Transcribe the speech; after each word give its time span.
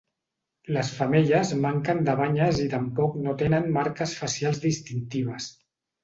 Les 0.75 0.87
femelles 0.99 1.51
manquen 1.65 1.99
de 2.07 2.15
banyes 2.19 2.61
i 2.63 2.65
tampoc 2.71 3.19
no 3.25 3.35
tenen 3.41 3.67
marques 3.75 4.15
facials 4.23 4.63
distintives. 4.65 5.51